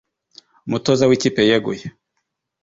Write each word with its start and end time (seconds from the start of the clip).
umutoza 0.67 1.03
w'ikipe 1.09 1.41
yeguye 1.49 1.85